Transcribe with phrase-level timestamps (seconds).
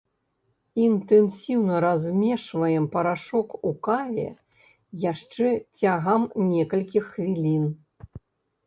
[0.85, 4.27] Інтэнсіўна размешваем парашок у каве
[5.11, 5.47] яшчэ
[5.79, 6.21] цягам
[6.55, 7.65] некалькіх хвілін.